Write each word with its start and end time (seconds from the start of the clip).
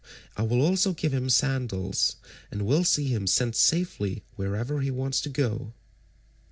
I 0.35 0.41
will 0.41 0.61
also 0.61 0.93
give 0.93 1.13
him 1.13 1.29
sandals, 1.29 2.15
and 2.49 2.65
will 2.65 2.83
see 2.83 3.09
him 3.09 3.27
sent 3.27 3.55
safely 3.55 4.23
wherever 4.35 4.81
he 4.81 4.89
wants 4.89 5.21
to 5.21 5.29
go." 5.29 5.73